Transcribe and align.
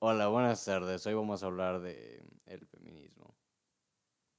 Hola, 0.00 0.26
buenas 0.28 0.64
tardes. 0.64 1.06
Hoy 1.06 1.14
vamos 1.14 1.42
a 1.42 1.46
hablar 1.46 1.80
de 1.80 2.24
el 2.46 2.66
feminismo. 2.66 3.36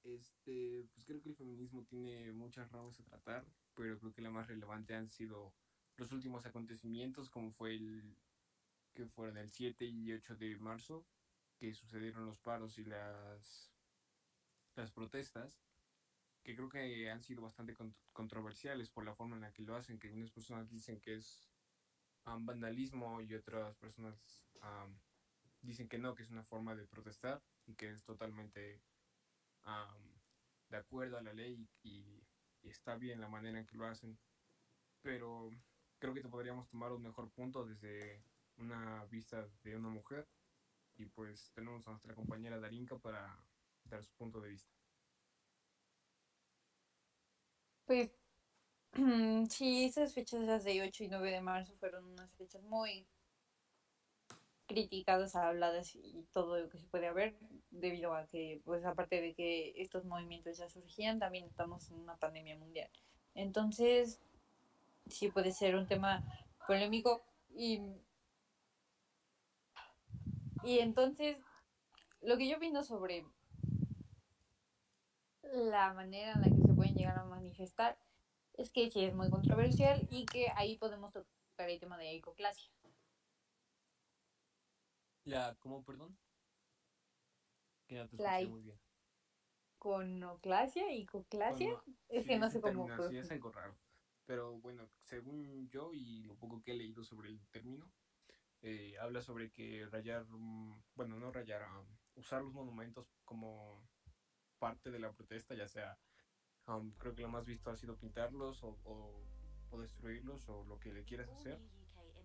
Este, 0.03 0.85
pues 0.93 1.05
creo 1.05 1.21
que 1.21 1.29
el 1.29 1.35
feminismo 1.35 1.83
tiene 1.85 2.31
muchas 2.31 2.71
ramas 2.71 2.99
a 2.99 3.03
tratar, 3.03 3.45
pero 3.75 3.97
creo 3.99 4.13
que 4.13 4.21
la 4.21 4.29
más 4.31 4.47
relevante 4.47 4.95
han 4.95 5.07
sido 5.07 5.53
los 5.97 6.11
últimos 6.11 6.45
acontecimientos, 6.45 7.29
como 7.29 7.51
fue 7.51 7.75
el 7.75 8.15
que 8.93 9.07
fueron 9.07 9.37
el 9.37 9.49
7 9.51 9.85
y 9.85 10.11
8 10.13 10.35
de 10.35 10.57
marzo, 10.57 11.05
que 11.57 11.73
sucedieron 11.73 12.25
los 12.25 12.39
paros 12.39 12.77
y 12.79 12.85
las, 12.85 13.73
las 14.75 14.91
protestas, 14.91 15.61
que 16.43 16.55
creo 16.55 16.69
que 16.69 17.09
han 17.09 17.21
sido 17.21 17.41
bastante 17.41 17.75
cont- 17.75 17.95
controversiales 18.13 18.89
por 18.89 19.05
la 19.05 19.15
forma 19.15 19.35
en 19.35 19.43
la 19.43 19.53
que 19.53 19.63
lo 19.63 19.75
hacen, 19.75 19.99
que 19.99 20.11
unas 20.11 20.31
personas 20.31 20.69
dicen 20.69 20.99
que 21.01 21.15
es 21.15 21.49
um, 22.25 22.45
vandalismo 22.45 23.21
y 23.21 23.33
otras 23.35 23.75
personas 23.77 24.47
um, 24.63 24.97
dicen 25.61 25.87
que 25.87 25.97
no, 25.97 26.15
que 26.15 26.23
es 26.23 26.31
una 26.31 26.43
forma 26.43 26.75
de 26.75 26.87
protestar 26.87 27.41
y 27.65 27.75
que 27.75 27.89
es 27.89 28.03
totalmente 28.03 28.81
um, 29.65 30.19
de 30.69 30.77
acuerdo 30.77 31.17
a 31.17 31.21
la 31.21 31.33
ley 31.33 31.67
y, 31.83 32.23
está 32.63 32.97
bien 32.97 33.21
la 33.21 33.29
manera 33.29 33.57
en 33.57 33.65
que 33.65 33.77
lo 33.77 33.87
hacen. 33.87 34.19
Pero 35.01 35.49
creo 35.97 36.13
que 36.13 36.21
te 36.21 36.29
podríamos 36.29 36.67
tomar 36.67 36.91
un 36.91 37.01
mejor 37.01 37.31
punto 37.31 37.65
desde 37.65 38.21
una 38.57 39.05
vista 39.05 39.47
de 39.63 39.77
una 39.77 39.89
mujer 39.89 40.27
y 40.97 41.05
pues 41.05 41.51
tenemos 41.53 41.87
a 41.87 41.91
nuestra 41.91 42.13
compañera 42.13 42.59
Darinka 42.59 42.97
para 42.99 43.41
dar 43.85 44.03
su 44.03 44.13
punto 44.15 44.41
de 44.41 44.49
vista. 44.49 44.69
Pues 47.85 48.11
sí, 49.49 49.85
esas 49.85 50.13
fechas 50.13 50.63
de 50.63 50.81
8 50.81 51.05
y 51.05 51.07
9 51.07 51.31
de 51.31 51.41
marzo 51.41 51.73
fueron 51.77 52.05
unas 52.05 52.31
fechas 52.35 52.61
muy 52.63 53.07
criticadas, 54.69 55.35
habladas 55.35 55.95
y 55.95 56.27
todo 56.31 56.59
lo 56.59 56.69
que 56.69 56.77
se 56.77 56.87
puede 56.87 57.07
haber, 57.07 57.35
debido 57.71 58.13
a 58.13 58.27
que, 58.27 58.61
pues 58.63 58.85
aparte 58.85 59.19
de 59.19 59.33
que 59.33 59.73
estos 59.77 60.05
movimientos 60.05 60.59
ya 60.59 60.69
surgían, 60.69 61.17
también 61.19 61.45
estamos 61.45 61.89
en 61.89 61.97
una 61.97 62.15
pandemia 62.17 62.55
mundial. 62.55 62.89
Entonces, 63.33 64.21
sí 65.07 65.29
puede 65.29 65.51
ser 65.51 65.75
un 65.75 65.87
tema 65.87 66.23
polémico 66.67 67.23
y, 67.49 67.81
y 70.63 70.79
entonces, 70.79 71.41
lo 72.21 72.37
que 72.37 72.47
yo 72.47 72.57
opino 72.57 72.83
sobre 72.83 73.25
la 75.51 75.93
manera 75.93 76.33
en 76.33 76.41
la 76.41 76.47
que 76.47 76.61
se 76.61 76.73
pueden 76.75 76.93
llegar 76.93 77.17
a 77.17 77.25
manifestar 77.25 77.97
es 78.53 78.69
que 78.71 78.91
sí 78.91 79.03
es 79.03 79.15
muy 79.15 79.31
controversial 79.31 80.07
y 80.11 80.27
que 80.27 80.51
ahí 80.55 80.77
podemos 80.77 81.11
tocar 81.11 81.69
el 81.69 81.79
tema 81.79 81.97
de 81.97 82.15
ecoclasia. 82.15 82.69
La, 85.29 85.55
¿cómo, 85.59 85.83
perdón? 85.83 86.17
Que 87.87 87.95
ya 87.95 88.07
te 88.07 88.17
La 88.17 88.39
escuché 88.39 88.51
muy 88.51 88.61
bien. 88.63 88.79
Conoclasia, 89.77 90.91
icoclasia, 90.93 91.67
Bueno, 91.67 91.83
es 92.09 92.23
sí, 92.23 92.29
que 92.29 92.37
no 92.39 92.49
sé 92.49 92.59
cómo. 92.61 92.87
sí, 93.09 93.17
es 93.17 93.31
algo 93.31 93.51
raro. 93.51 93.77
Pero 94.25 94.59
bueno, 94.59 94.89
según 95.03 95.69
yo 95.69 95.93
y 95.93 96.23
lo 96.23 96.35
poco 96.35 96.61
que 96.61 96.71
he 96.71 96.75
leído 96.75 97.03
sobre 97.03 97.29
el 97.29 97.39
término, 97.49 97.89
eh, 98.61 98.95
habla 98.99 99.21
sobre 99.21 99.51
que 99.51 99.85
rayar, 99.89 100.25
mm, 100.27 100.83
bueno, 100.95 101.17
no 101.19 101.31
rayar, 101.31 101.63
um, 101.63 101.87
usar 102.15 102.41
los 102.41 102.53
monumentos 102.53 103.07
como 103.23 103.87
parte 104.59 104.91
de 104.91 104.99
la 104.99 105.13
protesta, 105.13 105.55
ya 105.55 105.67
sea, 105.67 105.97
um, 106.67 106.91
creo 106.97 107.15
que 107.15 107.21
lo 107.21 107.29
más 107.29 107.45
visto 107.45 107.71
ha 107.71 107.77
sido 107.77 107.97
pintarlos 107.97 108.61
o, 108.63 108.77
o, 108.83 109.23
o 109.69 109.79
destruirlos 109.81 110.47
o 110.49 110.65
lo 110.65 110.77
que 110.79 110.91
le 110.91 111.05
quieras 111.05 111.29
hacer, 111.29 111.59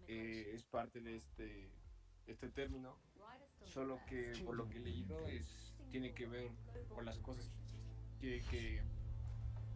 eh, 0.09 0.51
es 0.53 0.65
parte 0.65 1.01
de 1.01 1.15
este, 1.15 1.73
este 2.27 2.48
término, 2.48 2.98
solo 3.64 4.00
que 4.06 4.33
por 4.44 4.56
lo 4.56 4.69
que 4.69 4.78
he 4.78 4.80
leído 4.80 5.27
es, 5.28 5.75
tiene 5.91 6.14
que 6.14 6.27
ver 6.27 6.50
con 6.94 7.05
las 7.05 7.19
cosas 7.19 7.50
que, 8.20 8.42
que, 8.50 8.83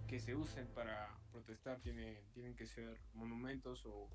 que 0.06 0.20
se 0.20 0.34
usen 0.34 0.66
para 0.68 1.18
protestar, 1.30 1.80
tiene, 1.80 2.22
tienen 2.32 2.54
que 2.54 2.66
ser 2.66 2.98
monumentos 3.14 3.84
o, 3.86 4.08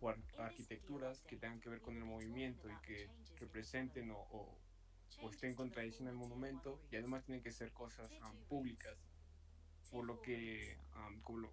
o 0.00 0.08
ar 0.08 0.18
arquitecturas 0.38 1.22
que 1.24 1.36
tengan 1.36 1.60
que 1.60 1.68
ver 1.68 1.80
con 1.80 1.96
el 1.96 2.04
movimiento 2.04 2.68
y 2.70 2.76
que 2.86 3.08
representen 3.38 4.10
o, 4.10 4.18
o, 4.18 4.58
o 5.22 5.30
estén 5.30 5.54
contradiciendo 5.54 6.10
el 6.10 6.16
monumento 6.16 6.80
y 6.90 6.96
además 6.96 7.24
tienen 7.24 7.42
que 7.42 7.52
ser 7.52 7.72
cosas 7.72 8.10
um, 8.22 8.36
públicas 8.48 8.96
por 9.92 10.06
lo 10.06 10.20
que 10.22 10.78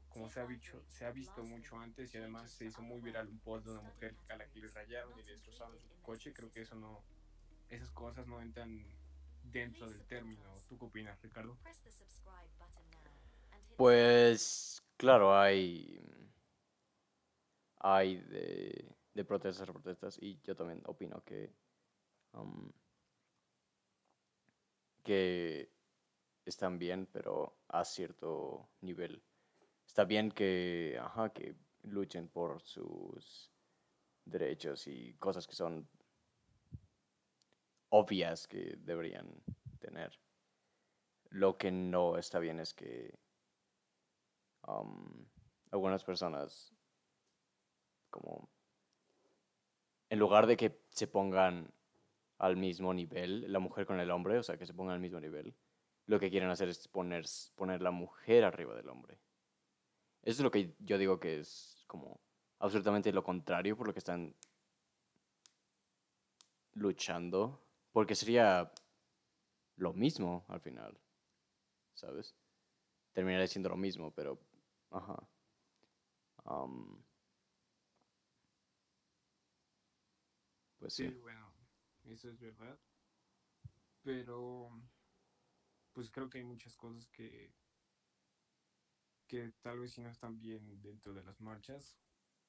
como, 0.09 0.29
se, 0.29 0.39
ha 0.39 0.47
dicho, 0.47 0.81
se 0.87 1.05
ha 1.05 1.11
visto 1.11 1.43
mucho 1.43 1.77
antes 1.77 2.13
y 2.13 2.17
además 2.17 2.49
se 2.49 2.65
hizo 2.65 2.81
muy 2.81 3.01
viral 3.01 3.27
un 3.27 3.39
post 3.39 3.65
de 3.65 3.71
una 3.71 3.81
mujer 3.81 4.15
a 4.29 4.37
la 4.37 4.47
que 4.47 4.59
le 4.59 4.67
rayaron 4.69 5.19
y 5.19 5.23
destrozaron 5.23 5.77
su 5.77 6.01
coche 6.01 6.33
creo 6.33 6.49
que 6.49 6.61
eso 6.61 6.75
no 6.75 7.03
esas 7.69 7.91
cosas 7.91 8.25
no 8.27 8.41
entran 8.41 8.85
dentro 9.43 9.89
del 9.89 10.01
término 10.05 10.55
¿tú 10.69 10.77
qué 10.77 10.85
opinas 10.85 11.21
Ricardo? 11.21 11.57
Pues 13.75 14.81
claro 14.95 15.37
hay 15.37 16.01
hay 17.81 18.17
de, 18.21 18.95
de 19.13 19.25
protestas 19.25 19.67
a 19.67 19.73
protestas 19.73 20.17
y 20.21 20.39
yo 20.41 20.55
también 20.55 20.81
opino 20.85 21.21
que 21.25 21.53
que 25.03 25.78
están 26.49 26.79
bien, 26.79 27.07
pero 27.11 27.57
a 27.67 27.85
cierto 27.85 28.69
nivel. 28.81 29.23
Está 29.85 30.03
bien 30.03 30.31
que, 30.31 30.97
ajá, 31.01 31.29
que 31.33 31.55
luchen 31.83 32.27
por 32.27 32.61
sus 32.61 33.51
derechos 34.25 34.87
y 34.87 35.13
cosas 35.15 35.47
que 35.47 35.55
son 35.55 35.87
obvias 37.89 38.47
que 38.47 38.75
deberían 38.77 39.27
tener. 39.79 40.19
Lo 41.29 41.57
que 41.57 41.71
no 41.71 42.17
está 42.17 42.39
bien 42.39 42.59
es 42.59 42.73
que 42.73 43.17
um, 44.67 45.25
algunas 45.71 46.03
personas, 46.03 46.73
como, 48.09 48.49
en 50.09 50.19
lugar 50.19 50.47
de 50.47 50.57
que 50.57 50.81
se 50.89 51.07
pongan 51.07 51.71
al 52.37 52.55
mismo 52.55 52.93
nivel, 52.93 53.51
la 53.51 53.59
mujer 53.59 53.85
con 53.85 53.99
el 53.99 54.11
hombre, 54.11 54.37
o 54.37 54.43
sea, 54.43 54.57
que 54.57 54.65
se 54.65 54.73
pongan 54.73 54.95
al 54.95 55.01
mismo 55.01 55.19
nivel, 55.19 55.55
lo 56.09 56.19
que 56.19 56.31
quieren 56.31 56.49
hacer 56.49 56.69
es 56.69 56.87
poner, 56.87 57.23
poner 57.55 57.83
la 57.83 57.91
mujer 57.91 58.43
arriba 58.43 58.73
del 58.73 58.89
hombre. 58.89 59.19
Eso 60.23 60.41
es 60.41 60.43
lo 60.43 60.49
que 60.49 60.75
yo 60.79 60.97
digo 60.97 61.19
que 61.19 61.39
es 61.39 61.83
como 61.85 62.19
absolutamente 62.57 63.13
lo 63.13 63.23
contrario 63.23 63.77
por 63.77 63.85
lo 63.85 63.93
que 63.93 63.99
están 63.99 64.35
luchando, 66.73 67.63
porque 67.91 68.15
sería 68.15 68.73
lo 69.75 69.93
mismo 69.93 70.45
al 70.47 70.59
final, 70.61 70.99
¿sabes? 71.93 72.35
Terminaría 73.13 73.45
siendo 73.45 73.69
lo 73.69 73.77
mismo, 73.77 74.11
pero, 74.11 74.39
ajá. 74.89 75.29
Um, 76.45 77.03
pues 80.79 80.91
sí. 80.95 81.07
sí, 81.07 81.19
bueno, 81.19 81.53
eso 82.05 82.29
es 82.31 82.39
verdad, 82.39 82.79
pero 84.01 84.71
pues 85.99 86.11
creo 86.11 86.29
que 86.29 86.37
hay 86.37 86.45
muchas 86.45 86.77
cosas 86.77 87.09
que, 87.09 87.53
que 89.27 89.51
tal 89.59 89.79
vez 89.79 89.91
si 89.91 89.99
no 89.99 90.09
están 90.09 90.39
bien 90.39 90.81
dentro 90.81 91.13
de 91.13 91.21
las 91.25 91.41
marchas. 91.41 91.99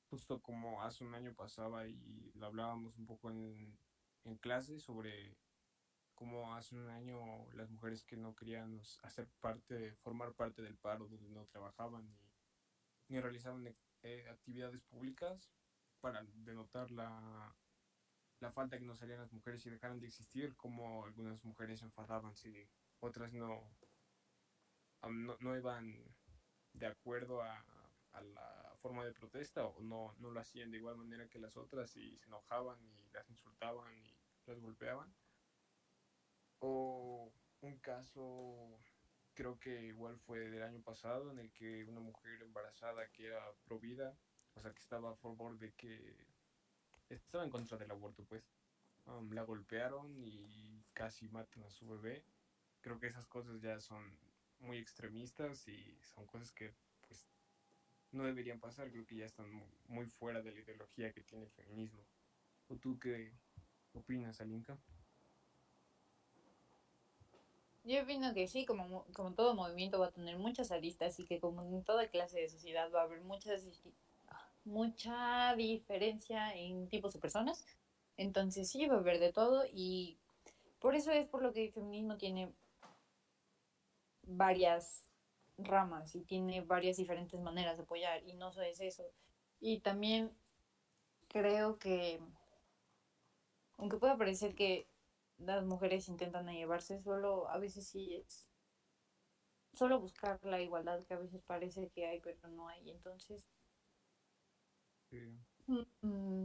Justo 0.09 0.41
como 0.41 0.85
hace 0.85 1.03
un 1.03 1.17
año 1.17 1.35
pasaba 1.35 1.85
y 1.89 2.31
lo 2.37 2.47
hablábamos 2.47 2.97
un 2.97 3.07
poco 3.07 3.29
en, 3.29 3.77
en 4.23 4.37
clase 4.37 4.79
sobre 4.79 5.37
cómo 6.15 6.55
hace 6.55 6.77
un 6.77 6.89
año 6.91 7.51
las 7.55 7.69
mujeres 7.71 8.05
que 8.05 8.17
no 8.17 8.37
querían 8.37 8.81
hacer 9.03 9.27
parte, 9.41 9.95
formar 9.95 10.33
parte 10.35 10.63
del 10.63 10.77
paro, 10.77 11.09
donde 11.09 11.29
no 11.31 11.45
trabajaban 11.47 12.09
ni, 12.09 12.31
ni 13.09 13.21
realizaban 13.21 13.67
eh, 14.03 14.29
actividades 14.31 14.85
públicas 14.85 15.51
para 16.01 16.23
denotar 16.23 16.93
la, 16.93 17.53
la 18.39 18.53
falta 18.53 18.79
que 18.79 18.87
nos 18.87 19.01
salían 19.01 19.19
las 19.19 19.33
mujeres 19.33 19.67
y 19.67 19.71
dejaran 19.71 19.99
de 19.99 20.07
existir, 20.07 20.55
como 20.55 21.05
algunas 21.05 21.45
mujeres 21.45 21.83
enfadaban 21.83 22.37
si 22.37 22.71
otras 23.01 23.33
no, 23.33 23.63
no, 25.03 25.37
no, 25.41 25.57
iban 25.57 26.05
de 26.75 26.87
acuerdo 26.87 27.43
a, 27.43 27.65
a, 28.13 28.21
la 28.23 28.75
forma 28.81 29.05
de 29.05 29.13
protesta 29.13 29.67
o 29.67 29.81
no, 29.81 30.15
no 30.19 30.31
lo 30.31 30.41
hacían 30.41 30.71
de 30.71 30.79
igual 30.79 30.97
manera 30.97 31.29
que 31.29 31.39
las 31.39 31.57
otras 31.57 31.97
y 31.97 32.19
se 32.19 32.27
enojaban 32.27 32.79
y 32.83 33.11
las 33.13 33.29
insultaban 33.29 33.93
y 33.99 34.15
las 34.47 34.59
golpeaban. 34.61 35.13
O 36.61 37.33
un 37.63 37.79
caso, 37.79 38.79
creo 39.35 39.59
que 39.59 39.83
igual 39.87 40.19
fue 40.19 40.51
del 40.51 40.63
año 40.63 40.83
pasado, 40.83 41.31
en 41.31 41.39
el 41.39 41.53
que 41.53 41.85
una 41.85 42.01
mujer 42.01 42.43
embarazada 42.43 43.11
que 43.13 43.27
era 43.27 43.53
provida, 43.65 44.17
o 44.55 44.61
sea, 44.61 44.73
que 44.73 44.81
estaba 44.81 45.13
a 45.13 45.17
favor 45.17 45.59
de 45.59 45.73
que 45.73 46.27
estaba 47.09 47.45
en 47.45 47.51
contra 47.51 47.79
del 47.79 47.91
aborto, 47.91 48.25
pues, 48.25 48.45
um, 49.07 49.31
la 49.33 49.43
golpearon 49.43 50.15
y 50.19 50.85
casi 50.93 51.29
matan 51.29 51.65
a 51.65 51.71
su 51.71 51.89
bebé 51.89 52.25
creo 52.81 52.99
que 52.99 53.07
esas 53.09 53.27
cosas 53.27 53.61
ya 53.61 53.81
son 53.81 54.17
muy 54.61 54.79
extremistas 54.79 55.67
y 55.69 55.99
son 56.03 56.27
cosas 56.27 56.53
que 56.53 56.75
pues 57.07 57.27
no 58.13 58.25
deberían 58.25 58.61
pasar, 58.61 58.91
creo 58.91 59.07
que 59.07 59.17
ya 59.17 59.27
están 59.27 59.49
muy 59.89 60.07
fuera 60.07 60.43
de 60.43 60.53
la 60.53 60.61
ideología 60.61 61.13
que 61.13 61.23
tiene 61.23 61.45
el 61.45 61.51
feminismo. 61.51 62.01
¿O 62.69 62.77
tú 62.77 62.99
qué, 62.99 63.33
opinas, 63.95 64.41
Alinka? 64.41 64.79
Yo 67.85 68.03
opino 68.03 68.35
que 68.35 68.47
sí, 68.47 68.67
como, 68.67 68.87
mo- 68.89 69.07
como 69.15 69.33
todo 69.33 69.55
movimiento 69.55 69.99
va 69.99 70.09
a 70.09 70.13
tener 70.13 70.37
muchas 70.37 70.71
aristas 70.71 71.19
y 71.19 71.25
que 71.25 71.41
como 71.41 71.63
en 71.63 71.83
toda 71.83 72.09
clase 72.09 72.41
de 72.41 72.49
sociedad 72.49 72.91
va 72.93 73.01
a 73.01 73.05
haber 73.05 73.23
muchas, 73.23 73.65
mucha 74.65 75.55
diferencia 75.57 76.55
en 76.55 76.89
tipos 76.89 77.15
de 77.15 77.21
personas. 77.21 77.65
Entonces 78.17 78.69
sí, 78.71 78.87
va 78.87 78.97
a 78.97 78.99
haber 78.99 79.19
de 79.19 79.33
todo 79.33 79.65
y 79.73 80.19
por 80.79 80.95
eso 80.95 81.11
es 81.11 81.27
por 81.27 81.43
lo 81.43 81.53
que 81.53 81.65
el 81.65 81.73
feminismo 81.73 82.19
tiene 82.19 82.53
varias 84.37 85.05
ramas 85.59 86.15
y 86.15 86.23
tiene 86.23 86.63
varias 86.63 86.97
diferentes 86.97 87.39
maneras 87.41 87.77
de 87.77 87.83
apoyar 87.83 88.23
y 88.25 88.35
no 88.35 88.53
solo 88.53 88.67
es 88.67 88.81
eso. 88.81 89.05
Y 89.61 89.81
también 89.81 90.33
creo 91.29 91.79
que, 91.79 92.21
aunque 93.79 93.97
pueda 93.99 94.17
parecer 94.17 94.55
que 94.55 94.87
las 95.39 95.65
mujeres 95.65 96.09
intentan 96.09 96.47
llevarse 96.49 97.01
solo, 97.03 97.49
a 97.49 97.59
veces 97.59 97.87
sí 97.87 98.15
es 98.17 98.47
solo 99.73 100.01
buscar 100.01 100.39
la 100.45 100.61
igualdad 100.61 101.05
que 101.05 101.15
a 101.15 101.19
veces 101.19 101.43
parece 101.43 101.89
que 101.91 102.07
hay, 102.07 102.21
pero 102.21 102.49
no 102.49 102.69
hay. 102.69 102.91
Entonces, 102.91 103.49
Sí. 105.11 105.39
mm, 105.67 106.45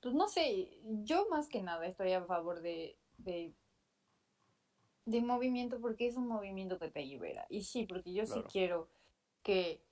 pues 0.00 0.14
no 0.14 0.28
sé, 0.28 0.78
yo 1.04 1.28
más 1.28 1.48
que 1.48 1.62
nada 1.62 1.86
estoy 1.86 2.12
a 2.12 2.24
favor 2.24 2.60
de, 2.60 2.98
de, 3.18 3.54
de 5.06 5.20
movimiento 5.20 5.80
porque 5.80 6.06
es 6.06 6.16
un 6.16 6.28
movimiento 6.28 6.78
que 6.78 6.90
te 6.90 7.04
libera. 7.04 7.46
Y 7.48 7.62
sí, 7.64 7.86
porque 7.86 8.12
yo 8.12 8.24
Claro. 8.24 8.42
sí 8.42 8.48
quiero 8.50 8.88
que 9.42 9.82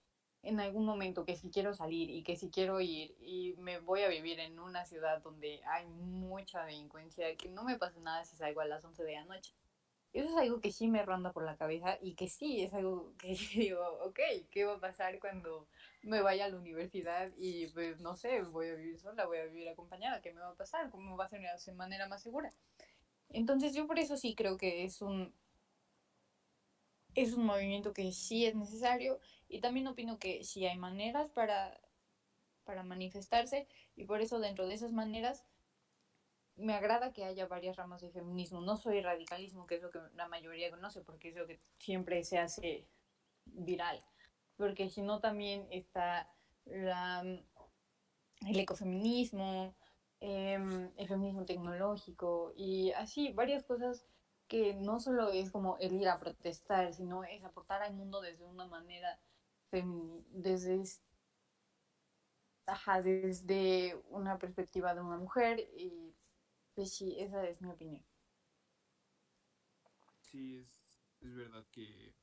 en 0.43 0.59
algún 0.59 0.85
momento 0.85 1.25
que 1.25 1.37
si 1.37 1.50
quiero 1.50 1.73
salir 1.75 2.11
y 2.11 2.23
que 2.23 2.37
si 2.37 2.50
quiero 2.50 2.81
ir 2.81 3.14
y 3.20 3.55
me 3.59 3.79
voy 3.79 4.03
a 4.03 4.09
vivir 4.09 4.41
en 4.41 4.59
una 4.59 4.85
ciudad 4.85 5.23
donde 5.23 5.62
hay 5.64 5.87
mucha 5.87 6.64
delincuencia, 6.64 7.37
que 7.37 7.49
no 7.49 7.62
me 7.62 7.79
pasa 7.79 8.00
nada 8.00 8.25
si 8.25 8.37
salgo 8.37 8.61
a 8.61 8.67
las 8.67 8.85
11 8.85 9.05
de 9.05 9.12
la 9.12 9.25
noche. 9.25 9.55
Eso 10.12 10.29
es 10.29 10.37
algo 10.37 10.61
que 10.61 10.73
sí 10.73 10.88
me 10.88 11.03
ronda 11.05 11.32
por 11.32 11.44
la 11.44 11.56
cabeza 11.56 11.97
y 12.03 12.15
que 12.15 12.29
sí 12.29 12.61
es 12.62 12.75
algo 12.75 13.15
que 13.17 13.35
digo, 13.55 13.82
ok, 14.03 14.19
¿qué 14.50 14.65
va 14.65 14.75
a 14.75 14.81
pasar 14.81 15.19
cuando 15.20 15.67
me 16.03 16.20
vaya 16.20 16.47
a 16.47 16.49
la 16.49 16.56
universidad 16.58 17.31
y 17.38 17.69
pues 17.69 18.00
no 18.00 18.15
sé, 18.15 18.43
voy 18.43 18.69
a 18.69 18.75
vivir 18.75 18.99
sola, 18.99 19.26
voy 19.26 19.38
a 19.38 19.44
vivir 19.44 19.69
acompañada? 19.69 20.20
¿Qué 20.20 20.32
me 20.35 20.41
va 20.41 20.50
a 20.50 20.55
pasar? 20.55 20.91
¿Cómo 20.91 21.17
va 21.17 21.26
a 21.26 21.29
ser 21.29 21.41
de 21.41 21.73
manera 21.73 22.08
más 22.08 22.23
segura? 22.23 22.53
Entonces 23.32 23.75
yo 23.75 23.87
por 23.87 23.99
eso 23.99 24.17
sí 24.17 24.34
creo 24.34 24.56
que 24.56 24.84
es 24.84 25.02
un 25.02 25.34
es 27.14 27.34
un 27.34 27.44
movimiento 27.44 27.93
que 27.93 28.11
sí 28.12 28.46
es 28.46 28.55
necesario 28.55 29.20
y 29.49 29.61
también 29.61 29.87
opino 29.87 30.19
que 30.19 30.44
sí 30.44 30.67
hay 30.67 30.79
maneras 30.79 31.31
para, 31.31 31.79
para 32.64 32.82
manifestarse 32.84 33.67
y 33.96 34.05
por 34.05 34.23
eso 34.23 34.38
dentro 34.38 34.67
de 34.67 34.75
esas 34.75 34.93
maneras 34.93 35.44
me 36.56 36.75
agrada 36.75 37.12
que 37.12 37.25
haya 37.25 37.46
varias 37.46 37.76
ramas 37.76 38.02
de 38.02 38.11
feminismo. 38.11 38.61
No 38.61 38.76
soy 38.76 39.00
radicalismo, 39.00 39.67
que 39.67 39.76
es 39.76 39.82
lo 39.82 39.90
que 39.90 40.00
la 40.14 40.29
mayoría 40.29 40.70
conoce, 40.70 41.00
porque 41.00 41.31
es 41.31 41.37
lo 41.37 41.46
que 41.46 41.61
siempre 41.79 42.25
se 42.25 42.38
hace 42.38 42.87
viral. 43.46 44.05
Porque 44.56 44.90
si 44.90 45.02
no 45.02 45.20
también 45.20 45.67
está 45.70 46.31
la, 46.67 47.23
el 47.23 48.61
ecofeminismo, 48.61 49.75
em, 50.22 50.90
el 50.98 51.08
feminismo 51.08 51.44
tecnológico 51.46 52.54
y 52.56 52.92
así 52.92 53.32
varias 53.34 53.64
cosas 53.64 54.06
que 54.48 54.74
no 54.74 55.00
solo 55.00 55.30
es 55.30 55.50
como 55.52 55.78
el 55.80 55.94
ir 55.94 56.08
a 56.08 56.20
protestar, 56.20 56.94
sino 56.94 57.24
es 57.24 57.44
aportar 57.44 57.82
al 57.82 57.94
mundo 57.94 58.22
desde 58.22 58.46
una 58.46 58.66
manera 58.66 59.20
desde 60.32 60.82
es- 60.82 61.02
ajá, 62.66 63.02
desde 63.02 63.96
una 64.10 64.38
perspectiva 64.38 64.94
de 64.94 65.00
una 65.00 65.16
mujer 65.19 65.60
y 65.76 66.14
pues 66.74 66.92
sí, 66.94 67.16
esa 67.20 67.44
es 67.48 67.60
mi 67.62 67.70
opinión. 67.70 68.04
Sí, 70.22 70.56
es, 70.58 70.98
es 71.20 71.34
verdad 71.36 71.66
que, 71.70 72.14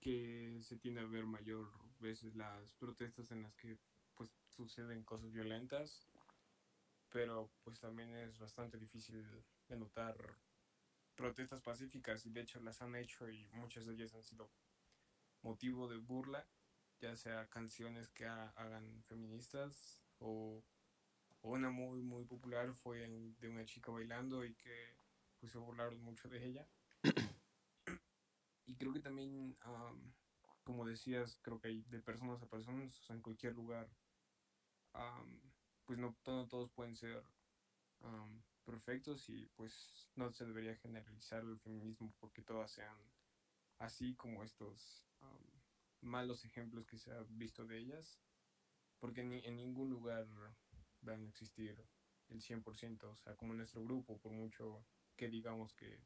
que 0.00 0.58
se 0.62 0.76
tiende 0.76 1.00
a 1.00 1.04
ver 1.06 1.26
mayor 1.26 1.68
veces 2.00 2.34
las 2.36 2.74
protestas 2.74 3.30
en 3.30 3.42
las 3.42 3.54
que 3.56 3.78
pues 4.16 4.32
suceden 4.50 5.04
cosas 5.04 5.32
violentas, 5.32 6.09
pero 7.10 7.50
pues 7.64 7.80
también 7.80 8.14
es 8.16 8.38
bastante 8.38 8.78
difícil 8.78 9.24
de 9.68 9.76
notar 9.76 10.16
protestas 11.16 11.60
pacíficas 11.62 12.26
y 12.26 12.30
de 12.30 12.42
hecho 12.42 12.60
las 12.60 12.82
han 12.82 12.96
hecho 12.96 13.28
y 13.30 13.46
muchas 13.52 13.86
de 13.86 13.94
ellas 13.94 14.14
han 14.14 14.24
sido 14.24 14.50
motivo 15.42 15.88
de 15.88 15.98
burla, 15.98 16.46
ya 17.00 17.16
sea 17.16 17.48
canciones 17.48 18.08
que 18.10 18.26
ha- 18.26 18.50
hagan 18.56 19.02
feministas 19.04 20.00
o, 20.18 20.62
o 21.42 21.50
una 21.50 21.70
muy 21.70 22.02
muy 22.02 22.24
popular 22.24 22.74
fue 22.74 23.08
de 23.40 23.48
una 23.48 23.64
chica 23.66 23.92
bailando 23.92 24.44
y 24.44 24.54
que 24.54 24.96
pues 25.40 25.52
se 25.52 25.58
burlaron 25.58 26.00
mucho 26.02 26.28
de 26.28 26.44
ella. 26.46 26.68
y 28.66 28.74
creo 28.76 28.92
que 28.92 29.00
también, 29.00 29.56
am, 29.60 30.12
como 30.64 30.86
decías, 30.86 31.38
creo 31.42 31.60
que 31.60 31.68
hay 31.68 31.82
de 31.90 32.00
personas 32.00 32.42
a 32.42 32.46
personas, 32.48 32.98
o 33.00 33.04
sea, 33.04 33.16
en 33.16 33.22
cualquier 33.22 33.54
lugar, 33.54 33.88
pues 35.90 35.98
no, 35.98 36.14
to- 36.22 36.46
todos 36.46 36.70
pueden 36.70 36.94
ser 36.94 37.20
am, 38.02 38.44
perfectos 38.64 39.28
y 39.28 39.48
pues 39.56 40.08
no 40.14 40.32
se 40.32 40.46
debería 40.46 40.76
generalizar 40.76 41.42
el 41.42 41.58
feminismo 41.58 42.14
porque 42.20 42.42
todas 42.42 42.70
sean 42.70 42.96
así 43.80 44.14
como 44.14 44.44
estos 44.44 45.04
am, 45.20 45.44
malos 46.00 46.44
ejemplos 46.44 46.86
que 46.86 46.96
se 46.96 47.10
ha 47.10 47.24
visto 47.30 47.66
de 47.66 47.78
ellas, 47.78 48.20
porque 49.00 49.24
ni, 49.24 49.40
en 49.44 49.56
ningún 49.56 49.90
lugar 49.90 50.28
van 51.02 51.24
a 51.24 51.28
existir 51.28 51.84
el 52.28 52.40
100%, 52.40 53.10
o 53.10 53.16
sea, 53.16 53.34
como 53.34 53.52
nuestro 53.52 53.82
grupo, 53.82 54.16
por 54.20 54.30
mucho 54.30 54.84
que 55.16 55.28
digamos 55.28 55.74
que, 55.74 55.98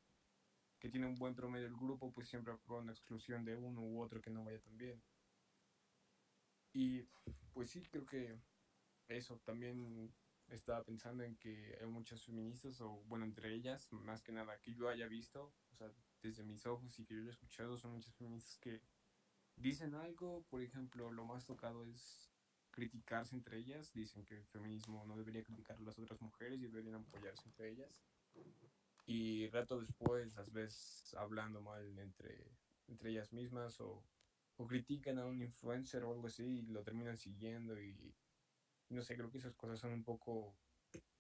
que 0.79 0.89
tiene 0.89 1.07
un 1.07 1.17
buen 1.17 1.35
promedio 1.35 1.67
el 1.67 1.77
grupo, 1.77 2.11
pues 2.11 2.29
siempre 2.29 2.55
habrá 2.55 2.79
una 2.81 2.93
exclusión 2.93 3.45
de 3.45 3.57
uno 3.57 3.83
u 3.83 4.01
otro 4.01 4.23
que 4.23 4.31
no 4.31 4.45
vaya 4.45 4.61
tan 4.63 4.79
bien. 4.79 5.03
Y 6.75 7.03
pues 7.53 7.71
sí, 7.71 7.83
creo 7.91 8.05
que 8.05 8.39
eso 9.09 9.39
también 9.45 10.13
estaba 10.49 10.83
pensando 10.85 11.23
en 11.25 11.37
que 11.37 11.77
hay 11.81 11.87
muchas 11.87 12.23
feministas, 12.23 12.81
o 12.81 13.03
bueno, 13.07 13.25
entre 13.25 13.55
ellas, 13.55 13.93
más 13.93 14.23
que 14.23 14.33
nada 14.33 14.59
que 14.61 14.75
yo 14.75 14.89
haya 14.89 15.07
visto, 15.07 15.53
o 15.73 15.77
sea, 15.77 15.91
desde 16.23 16.45
mis 16.45 16.67
ojos 16.67 16.99
y 16.99 17.05
que 17.05 17.15
yo 17.15 17.21
haya 17.21 17.31
escuchado, 17.31 17.77
son 17.77 17.93
muchas 17.93 18.15
feministas 18.15 18.59
que 18.59 18.81
dicen 19.57 19.95
algo, 19.95 20.45
por 20.51 20.63
ejemplo, 20.63 21.11
lo 21.11 21.25
más 21.25 21.47
tocado 21.47 21.85
es 21.85 22.31
criticarse 22.71 23.37
entre 23.37 23.59
ellas, 23.59 23.93
dicen 23.93 24.25
que 24.25 24.37
el 24.37 24.47
feminismo 24.47 25.05
no 25.07 25.17
debería 25.17 25.45
criticar 25.45 25.77
a 25.77 25.83
las 25.83 25.99
otras 25.99 26.21
mujeres 26.21 26.59
y 26.61 26.67
deberían 26.67 26.97
apoyarse 26.97 27.49
entre 27.49 27.71
ellas. 27.71 28.03
Y 29.07 29.49
rato 29.49 29.79
después 29.79 30.35
las 30.35 30.53
ves 30.53 31.15
hablando 31.17 31.61
mal 31.61 31.99
entre, 31.99 32.51
entre 32.89 33.11
ellas 33.11 33.33
mismas 33.33 33.81
o, 33.81 34.03
o 34.57 34.67
critican 34.67 35.19
a 35.19 35.27
un 35.27 35.41
influencer 35.41 36.03
o 36.03 36.13
algo 36.13 36.27
así 36.27 36.43
y 36.43 36.63
lo 36.63 36.83
terminan 36.83 37.17
siguiendo 37.17 37.81
y 37.81 38.15
no 38.95 39.03
sé, 39.03 39.17
creo 39.17 39.31
que 39.31 39.39
esas 39.39 39.55
cosas 39.55 39.79
son 39.81 39.93
un 39.93 40.05
poco 40.05 40.57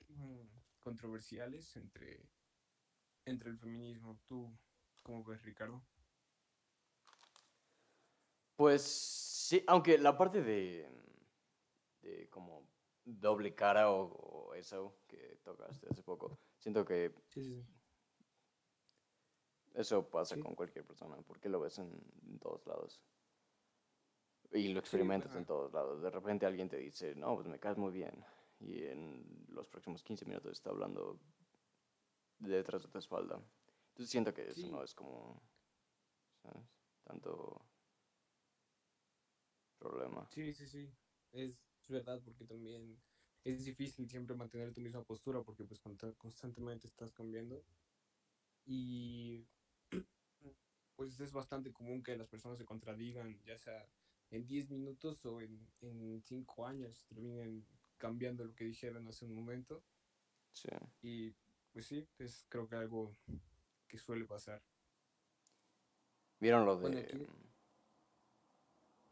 mm, 0.08 0.46
controversiales 0.78 1.76
entre, 1.76 2.28
entre 3.24 3.50
el 3.50 3.56
feminismo. 3.58 4.18
¿Tú 4.24 4.56
cómo 5.02 5.24
ves, 5.24 5.42
Ricardo? 5.42 5.84
Pues 8.56 8.82
sí, 8.82 9.64
aunque 9.66 9.98
la 9.98 10.16
parte 10.16 10.40
de, 10.42 10.88
de 12.02 12.28
como 12.30 12.68
doble 13.04 13.54
cara 13.54 13.90
o, 13.90 14.04
o 14.04 14.54
eso 14.54 14.96
que 15.08 15.38
tocaste 15.42 15.88
hace 15.90 16.02
poco, 16.02 16.38
siento 16.58 16.84
que 16.84 17.12
Sí, 17.28 17.42
sí, 17.42 17.66
eso 19.74 20.08
pasa 20.08 20.36
Sí. 20.36 20.40
con 20.40 20.54
cualquier 20.54 20.86
persona, 20.86 21.16
porque 21.26 21.48
lo 21.48 21.60
ves 21.60 21.78
en, 21.78 21.90
en 22.28 22.38
todos 22.38 22.64
lados. 22.66 23.02
Y 24.54 24.72
lo 24.72 24.78
experimentas 24.78 25.34
en 25.34 25.44
todos 25.44 25.72
lados. 25.72 26.00
De 26.00 26.10
repente 26.10 26.46
alguien 26.46 26.68
te 26.68 26.76
dice, 26.78 27.14
no, 27.16 27.34
pues 27.34 27.48
me 27.48 27.58
caes 27.58 27.76
muy 27.76 27.92
bien. 27.92 28.24
Y 28.60 28.84
en 28.84 29.46
los 29.48 29.66
próximos 29.68 30.02
15 30.04 30.24
minutos 30.24 30.52
está 30.52 30.70
hablando 30.70 31.18
detrás 32.38 32.82
de 32.82 32.88
tu 32.88 32.98
espalda. 32.98 33.42
Entonces 33.88 34.10
siento 34.10 34.32
que 34.32 34.48
eso 34.48 34.66
no 34.68 34.84
es 34.84 34.94
como, 34.94 35.42
¿sabes? 36.42 36.64
Tanto 37.02 37.66
problema. 39.78 40.26
Sí, 40.30 40.52
sí, 40.52 40.68
sí. 40.68 40.88
Es 41.32 41.60
verdad 41.88 42.22
porque 42.24 42.44
también 42.44 43.02
es 43.42 43.64
difícil 43.64 44.08
siempre 44.08 44.36
mantener 44.36 44.72
tu 44.72 44.80
misma 44.80 45.02
postura 45.02 45.42
porque 45.42 45.64
pues 45.64 45.80
consta- 45.80 46.14
constantemente 46.16 46.86
estás 46.86 47.12
cambiando. 47.12 47.64
Y 48.66 49.44
pues 50.96 51.18
es 51.20 51.32
bastante 51.32 51.72
común 51.72 52.04
que 52.04 52.16
las 52.16 52.28
personas 52.28 52.56
se 52.56 52.64
contradigan, 52.64 53.42
ya 53.44 53.58
sea 53.58 53.84
en 54.34 54.46
10 54.46 54.68
minutos 54.70 55.24
o 55.26 55.40
en, 55.40 55.66
en 55.82 56.22
5 56.22 56.66
años, 56.66 57.04
terminen 57.06 57.64
cambiando 57.98 58.44
lo 58.44 58.54
que 58.54 58.64
dijeron 58.64 59.06
hace 59.06 59.24
un 59.24 59.34
momento. 59.34 59.82
Sí. 60.52 60.68
Y 61.02 61.34
pues 61.72 61.86
sí, 61.86 62.06
es 62.18 62.44
creo 62.48 62.68
que 62.68 62.76
algo 62.76 63.16
que 63.86 63.98
suele 63.98 64.24
pasar. 64.24 64.62
¿Vieron 66.40 66.66
lo 66.66 66.76
de... 66.76 66.82
Bueno, 66.82 66.98
aquí- 67.00 67.26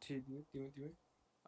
Sí, 0.00 0.20
dime, 0.20 0.44
dime, 0.52 0.70
dime. 0.72 0.96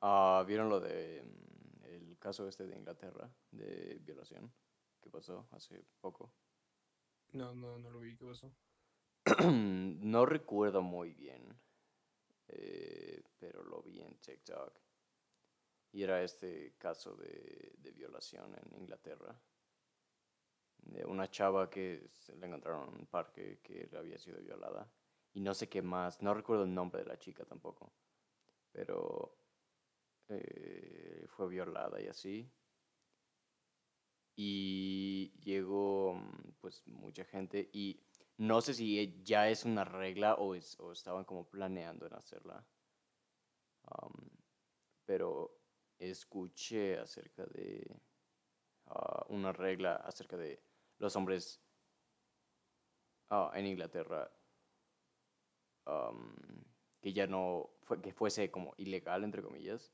ah, 0.03 0.45
¿Vieron 0.47 0.69
lo 0.69 0.79
de 0.79 1.25
mm, 1.25 1.85
el 1.87 2.19
caso 2.21 2.47
este 2.47 2.67
de 2.67 2.77
Inglaterra 2.77 3.29
de 3.51 3.99
violación? 4.03 4.53
que 5.01 5.11
pasó 5.11 5.47
hace 5.51 5.85
poco. 6.01 6.33
No, 7.33 7.55
no, 7.55 7.79
no 7.79 7.91
lo 7.91 8.01
vi. 8.01 8.17
¿Qué 8.17 8.25
pasó? 8.25 8.55
no 9.53 10.25
recuerdo 10.25 10.81
muy 10.81 11.13
bien, 11.13 11.47
eh, 12.49 13.23
pero 13.39 13.63
lo 13.63 13.83
vi 13.83 14.01
en 14.01 14.17
TikTok. 14.19 14.81
Y 15.93 16.03
era 16.03 16.23
este 16.23 16.75
caso 16.77 17.15
de, 17.15 17.93
violación 17.95 18.55
en 18.55 18.81
Inglaterra. 18.81 19.41
De 20.79 21.05
una 21.05 21.31
chava 21.31 21.71
que 21.71 22.09
se 22.13 22.37
le 22.37 22.47
encontraron 22.47 22.89
en 22.89 23.01
un 23.01 23.07
parque 23.07 23.61
que 23.63 23.89
había 23.97 24.19
sido 24.19 24.41
violada. 24.43 24.91
Y 25.33 25.41
no 25.41 25.53
sé 25.53 25.69
qué 25.69 25.83
más, 25.83 26.23
no 26.23 26.33
recuerdo 26.33 26.65
el 26.65 26.75
nombre 26.75 27.03
de 27.03 27.09
la 27.09 27.19
chica 27.19 27.45
tampoco. 27.45 27.93
Pero 28.71 29.37
eh, 30.29 31.27
fue 31.29 31.49
violada 31.49 32.01
y 32.01 32.07
así. 32.07 32.51
Y 34.37 35.33
llegó 35.41 36.21
pues 36.61 36.87
mucha 36.87 37.25
gente 37.25 37.69
y 37.73 38.01
no 38.39 38.61
sé 38.61 38.75
si 38.75 39.23
ya 39.23 39.49
es 39.49 39.65
una 39.65 39.85
regla 39.85 40.35
o, 40.35 40.55
es, 40.55 40.79
o 40.81 40.93
estaban 40.93 41.25
como 41.25 41.49
planeando 41.49 42.07
en 42.07 42.15
hacerla. 42.15 42.65
pero 45.05 45.61
escuché 45.99 46.99
acerca 46.99 47.45
de 47.47 47.87
ah, 48.87 49.25
una 49.29 49.53
regla 49.53 49.97
acerca 49.97 50.37
de 50.37 50.63
los 50.99 51.15
hombres 51.17 51.61
ah, 53.31 53.53
en 53.55 53.67
Inglaterra 53.67 54.31
que 57.01 57.13
ya 57.13 57.27
no 57.27 57.71
que 58.03 58.13
fuese 58.13 58.51
como 58.51 58.73
ilegal 58.79 59.23
entre 59.23 59.43
comillas 59.43 59.93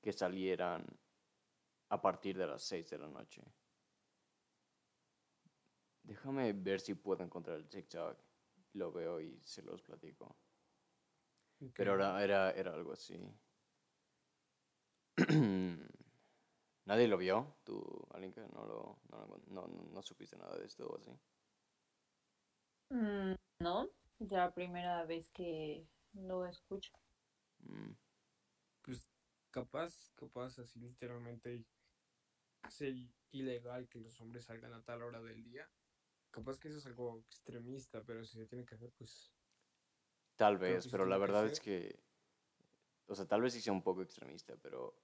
que 0.00 0.12
salieran 0.12 0.86
a 1.90 2.00
partir 2.00 2.36
de 2.38 2.46
las 2.46 2.62
6 2.62 2.90
de 2.90 2.98
la 2.98 3.08
noche. 3.08 3.42
Déjame 6.08 6.54
ver 6.54 6.80
si 6.80 6.94
puedo 6.94 7.22
encontrar 7.22 7.58
el 7.58 7.68
TikTok. 7.68 8.16
Lo 8.72 8.90
veo 8.90 9.20
y 9.20 9.38
se 9.44 9.62
los 9.62 9.82
platico. 9.82 10.34
Pero 11.74 11.96
era, 11.96 12.24
era, 12.24 12.50
era 12.52 12.72
algo 12.72 12.94
así. 12.94 13.20
¿Nadie 16.86 17.08
lo 17.08 17.18
vio? 17.18 17.58
¿Tú, 17.62 18.08
Alinka? 18.14 18.40
¿No, 18.54 18.64
lo, 18.64 18.98
no, 19.10 19.38
no, 19.48 19.66
no, 19.92 20.02
supiste 20.02 20.38
nada 20.38 20.56
de 20.56 20.64
esto 20.64 20.88
o 20.88 20.96
así? 20.96 21.10
Mm, 22.88 23.34
no, 23.58 23.90
la 24.20 24.50
primera 24.54 25.04
vez 25.04 25.28
que 25.28 25.86
lo 26.14 26.46
escucho. 26.46 26.92
Mm. 27.58 27.92
Pues 28.80 29.06
capaz, 29.50 30.10
capaz, 30.14 30.58
así 30.58 30.80
literalmente 30.80 31.66
hacer 32.62 32.94
ilegal 33.30 33.86
que 33.90 34.00
los 34.00 34.18
hombres 34.22 34.46
salgan 34.46 34.72
a 34.72 34.82
tal 34.82 35.02
hora 35.02 35.20
del 35.20 35.44
día. 35.44 35.68
Capaz 36.30 36.58
que 36.58 36.68
eso 36.68 36.78
es 36.78 36.86
algo 36.86 37.18
extremista, 37.18 38.02
pero 38.04 38.24
si 38.24 38.38
se 38.38 38.46
tiene 38.46 38.64
que 38.64 38.74
hacer, 38.74 38.92
pues... 38.92 39.32
Tal 40.36 40.56
vez, 40.56 40.86
pero 40.88 41.04
la 41.06 41.18
verdad 41.18 41.46
es 41.46 41.60
que... 41.60 42.00
O 43.06 43.14
sea, 43.14 43.26
tal 43.26 43.40
vez 43.40 43.54
sí 43.54 43.60
sea 43.60 43.72
un 43.72 43.82
poco 43.82 44.02
extremista, 44.02 44.56
pero... 44.56 44.96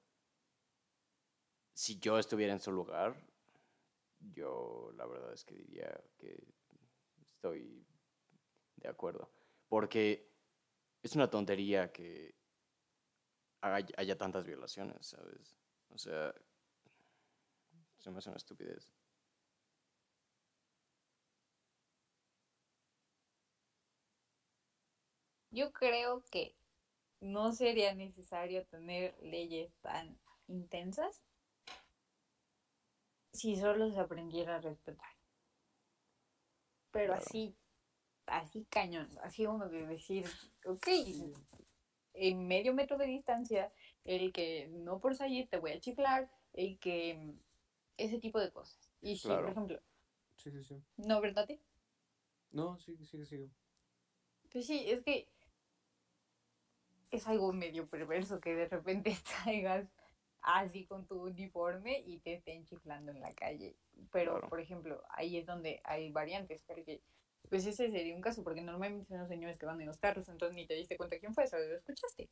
Si 1.73 1.99
yo 1.99 2.19
estuviera 2.19 2.52
en 2.52 2.61
su 2.61 2.71
lugar, 2.71 3.16
yo 4.21 4.93
la 4.95 5.07
verdad 5.07 5.33
es 5.33 5.45
que 5.45 5.57
diría 5.57 6.04
que 6.16 6.47
estoy 7.21 7.85
de 8.76 8.88
acuerdo. 8.88 9.33
Porque 9.69 10.33
es 11.02 11.14
una 11.16 11.28
tontería 11.28 11.93
que 11.93 12.37
haya 13.61 14.16
tantas 14.16 14.45
violaciones, 14.45 15.07
¿sabes? 15.07 15.59
O 15.88 15.99
sea, 15.99 16.35
se 17.99 18.11
me 18.11 18.19
hace 18.19 18.28
una 18.28 18.37
estupidez. 18.37 18.93
Yo 25.55 25.73
creo 25.73 26.25
que 26.33 26.57
no 27.21 27.53
sería 27.53 27.95
necesario 27.95 28.67
tener 28.67 29.17
leyes 29.23 29.73
tan 29.83 30.19
intensas 30.49 31.23
si 33.33 33.55
solo 33.55 33.89
se 33.93 34.01
aprendiera 34.01 34.57
a 34.57 34.61
respetar. 34.61 35.09
Pero 36.91 37.15
así, 37.15 37.55
así 38.27 38.67
cañón, 38.69 39.09
así 39.23 39.47
uno 39.47 39.69
de 39.69 39.87
decir, 39.87 40.27
ok, 40.67 40.89
en 42.15 42.49
medio 42.49 42.75
metro 42.75 42.99
de 42.99 43.07
distancia, 43.07 43.73
el 44.05 44.33
que 44.33 44.67
no 44.71 44.99
por 44.99 45.15
salir 45.15 45.49
te 45.49 45.59
voy 45.59 45.71
a 45.71 45.81
chiflar, 45.81 46.29
el 46.53 46.81
que 46.81 47.33
ese 47.97 48.19
tipo 48.19 48.41
de 48.41 48.51
cosas. 48.51 48.91
Y 49.01 49.19
si, 49.19 49.29
por 49.29 49.51
ejemplo. 49.51 49.81
Sí, 50.35 50.51
sí, 50.51 50.65
sí. 50.65 50.83
¿No, 50.97 51.21
verdad? 51.21 51.49
No, 52.51 52.77
sí, 52.81 52.97
sí, 52.97 53.25
sí. 53.25 53.49
Pues 54.51 54.67
sí, 54.67 54.85
es 54.89 55.01
que 55.03 55.29
es 57.14 57.26
algo 57.26 57.52
medio 57.52 57.87
perverso 57.87 58.40
que 58.40 58.54
de 58.54 58.68
repente 58.68 59.14
salgas 59.44 59.92
así 60.42 60.85
con 60.85 61.06
tu 61.06 61.23
uniforme 61.23 62.00
y 62.00 62.18
te 62.18 62.35
estén 62.35 62.64
chiflando 62.66 63.12
en 63.12 63.21
la 63.21 63.33
calle. 63.33 63.76
Pero, 64.12 64.40
por 64.49 64.61
ejemplo, 64.61 65.02
ahí 65.11 65.38
es 65.38 65.47
donde 65.47 65.80
hay 65.85 66.12
variantes, 66.12 66.62
porque 66.66 67.00
pues 67.49 67.66
ese 67.66 67.90
sería 67.90 68.14
un 68.14 68.21
caso, 68.21 68.42
porque 68.42 68.62
normalmente 68.62 69.06
son 69.06 69.18
los 69.18 69.28
señores 69.28 69.59
que 69.59 69.66
van 69.66 69.80
en 69.80 69.87
los 69.87 69.99
carros, 69.99 70.28
entonces 70.28 70.56
ni 70.56 70.66
te 70.66 70.75
diste 70.75 70.97
cuenta 70.97 71.18
quién 71.18 71.35
fue, 71.35 71.47
solo 71.47 71.66
lo 71.66 71.76
escuchaste. 71.76 72.28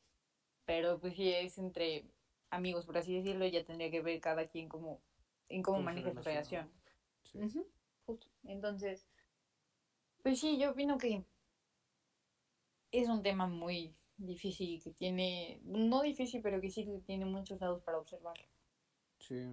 Pero 0.64 0.98
pues 0.98 1.14
si 1.14 1.32
es 1.32 1.58
entre 1.58 2.06
amigos, 2.50 2.86
por 2.86 2.98
así 2.98 3.14
decirlo, 3.14 3.46
ya 3.46 3.64
tendría 3.64 3.90
que 3.90 4.00
ver 4.00 4.20
cada 4.20 4.46
quien 4.46 4.68
como 4.68 5.00
en 5.48 5.62
cómo 5.62 5.82
maneja 5.82 6.12
su 6.12 6.22
relación. 6.22 6.70
Entonces, 8.44 9.06
pues 10.22 10.40
sí, 10.40 10.58
yo 10.58 10.70
opino 10.70 10.98
que 10.98 11.24
es 12.90 13.08
un 13.08 13.22
tema 13.22 13.46
muy 13.46 13.94
difícil, 14.26 14.82
que 14.82 14.90
tiene, 14.90 15.60
no 15.64 16.02
difícil, 16.02 16.40
pero 16.42 16.60
que 16.60 16.70
sí 16.70 16.86
tiene 17.06 17.24
muchos 17.24 17.60
lados 17.60 17.82
para 17.82 17.98
observar. 17.98 18.34
Sí. 19.18 19.46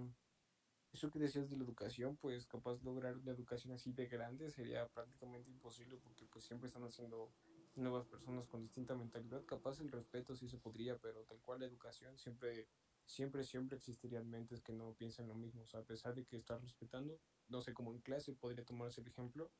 Eso 0.92 1.10
que 1.10 1.20
decías 1.20 1.48
de 1.48 1.56
la 1.56 1.64
educación, 1.64 2.16
pues 2.16 2.46
capaz 2.46 2.82
lograr 2.82 3.16
una 3.16 3.32
educación 3.32 3.72
así 3.72 3.92
de 3.92 4.06
grande 4.06 4.50
sería 4.50 4.88
prácticamente 4.88 5.48
imposible 5.48 5.96
porque 5.98 6.26
pues 6.26 6.44
siempre 6.44 6.66
están 6.66 6.82
haciendo 6.82 7.30
nuevas 7.76 8.06
personas 8.06 8.48
con 8.48 8.62
distinta 8.62 8.96
mentalidad. 8.96 9.44
Capaz 9.44 9.80
el 9.80 9.92
respeto 9.92 10.34
sí 10.34 10.48
se 10.48 10.58
podría, 10.58 10.98
pero 10.98 11.22
tal 11.22 11.40
cual 11.42 11.60
la 11.60 11.66
educación 11.66 12.18
siempre 12.18 12.66
siempre, 13.10 13.42
siempre 13.44 13.76
existirían 13.76 14.28
mentes 14.30 14.60
que 14.60 14.72
no 14.72 14.94
piensan 14.94 15.28
lo 15.28 15.34
mismo. 15.34 15.62
O 15.62 15.66
sea, 15.66 15.80
a 15.80 15.84
pesar 15.84 16.14
de 16.14 16.24
que 16.24 16.36
estás 16.36 16.62
respetando, 16.62 17.20
no 17.48 17.60
sé, 17.60 17.74
como 17.74 17.92
en 17.92 18.00
clase 18.00 18.32
podría 18.32 18.64
tomarse 18.64 19.00
el 19.00 19.08
ejemplo, 19.08 19.50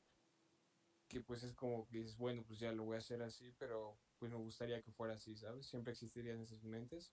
que 1.11 1.19
pues 1.19 1.43
es 1.43 1.53
como 1.53 1.85
que 1.87 2.01
es 2.01 2.15
bueno, 2.15 2.41
pues 2.47 2.57
ya 2.57 2.71
lo 2.71 2.85
voy 2.85 2.95
a 2.95 2.99
hacer 2.99 3.21
así, 3.21 3.53
pero 3.57 3.97
pues 4.17 4.31
me 4.31 4.37
gustaría 4.37 4.81
que 4.81 4.93
fuera 4.93 5.15
así, 5.15 5.35
¿sabes? 5.35 5.65
Siempre 5.65 5.91
existirían 5.91 6.39
esas 6.39 6.63
mentes. 6.63 7.11